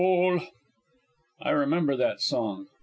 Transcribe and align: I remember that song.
I 1.43 1.51
remember 1.51 1.95
that 1.95 2.21
song. 2.21 2.65